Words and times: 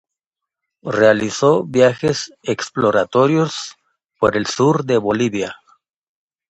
Realizó 0.97 1.63
viajes 1.63 2.33
exploratorios, 2.41 3.75
por 4.17 4.35
el 4.35 4.47
sur 4.47 4.83
de 4.83 4.97
Bolivia. 4.97 5.57